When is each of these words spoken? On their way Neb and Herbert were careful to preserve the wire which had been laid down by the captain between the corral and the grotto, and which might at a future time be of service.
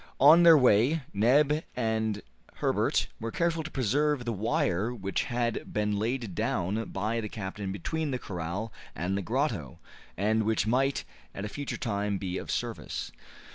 On 0.19 0.41
their 0.41 0.57
way 0.57 1.03
Neb 1.13 1.63
and 1.75 2.23
Herbert 2.55 3.05
were 3.19 3.29
careful 3.29 3.61
to 3.61 3.69
preserve 3.69 4.25
the 4.25 4.33
wire 4.33 4.91
which 4.91 5.25
had 5.25 5.71
been 5.71 5.99
laid 5.99 6.33
down 6.33 6.85
by 6.85 7.21
the 7.21 7.29
captain 7.29 7.71
between 7.71 8.09
the 8.09 8.17
corral 8.17 8.73
and 8.95 9.15
the 9.15 9.21
grotto, 9.21 9.77
and 10.17 10.41
which 10.41 10.65
might 10.65 11.03
at 11.35 11.45
a 11.45 11.49
future 11.49 11.77
time 11.77 12.17
be 12.17 12.39
of 12.39 12.49
service. 12.49 13.11